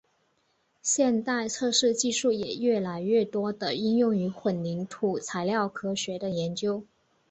[0.81, 6.83] 现代测试技术也越来越多地应用于混凝土材料科学的研究。